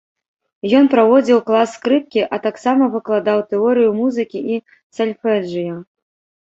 Ён 0.77 0.85
праводзіў 0.93 1.39
клас 1.49 1.75
скрыпкі, 1.79 2.21
а 2.37 2.41
таксама 2.47 2.83
выкладаў 2.97 3.47
тэорыю 3.53 3.89
музыкі 4.01 4.39
і 4.57 4.63
сальфэджыё. 5.01 5.75